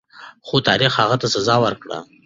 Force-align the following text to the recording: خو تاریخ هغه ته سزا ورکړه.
خو 0.47 0.55
تاریخ 0.67 0.91
هغه 1.01 1.15
ته 1.21 1.27
سزا 1.35 1.55
ورکړه. 1.63 1.97